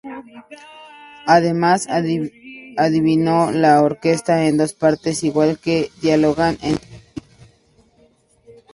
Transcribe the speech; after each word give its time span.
Además 1.27 1.87
dividió 2.03 3.51
la 3.51 3.83
orquesta 3.83 4.47
en 4.47 4.57
dos 4.57 4.73
partes 4.73 5.23
iguales 5.23 5.59
que 5.59 5.91
dialogan 6.01 6.57
entre 6.63 6.87
sí. 6.97 8.63